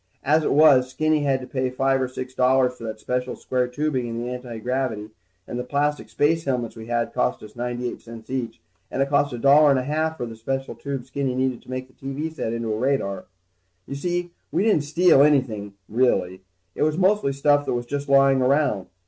[0.23, 3.67] As it was, Skinny had to pay five or six dollars for that special square
[3.67, 5.11] tubing in the antigravity,
[5.47, 8.59] and the plastic space helmets we had cost us ninety eight cents each.
[8.89, 11.61] And it cost a dollar and a half for the special tube that Skinny needed
[11.61, 13.25] to make the TV set into a radar.
[13.85, 16.41] You see, we didn't steal anything, really.
[16.73, 18.87] It was mostly stuff that was just lying around.